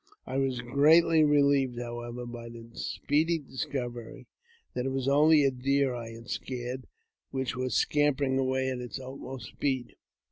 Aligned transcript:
I 0.25 0.37
was 0.37 0.61
greatly 0.61 1.23
relieved, 1.23 1.77
however, 1.79 2.25
by 2.25 2.49
the 2.49 2.71
speedy 2.73 3.37
discovery 3.37 4.25
that 4.73 4.87
it 4.87 4.91
was 4.91 5.07
only 5.07 5.43
a 5.43 5.51
deer 5.51 5.93
I 5.93 6.09
had 6.09 6.27
scared, 6.27 6.85
and 6.87 6.87
which 7.29 7.55
was 7.55 7.75
scampering 7.75 8.39
away 8.39 8.69
at 8.71 8.79
its 8.79 8.99
utmost 8.99 9.45
speed. 9.49 9.95